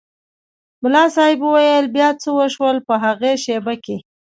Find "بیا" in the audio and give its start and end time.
1.95-2.09